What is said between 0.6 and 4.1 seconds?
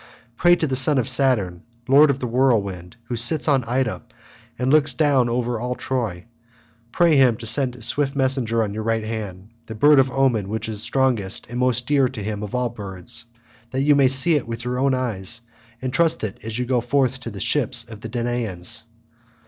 the son of Saturn lord of the whirlwind, who sits on Ida